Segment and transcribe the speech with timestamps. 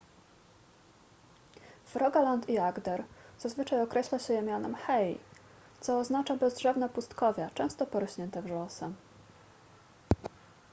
[1.85, 3.03] w rogaland i agder
[3.39, 5.19] zazwyczaj określa się je mianem hei
[5.81, 8.95] co oznacza bezdrzewne pustkowia często porośnięte wrzosem